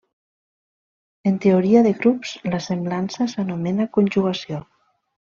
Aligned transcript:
En 1.31 1.35
teoria 1.43 1.83
de 1.87 1.91
grups, 1.99 2.31
la 2.53 2.63
semblança 2.69 3.29
s'anomena 3.35 3.87
conjugació. 3.99 4.65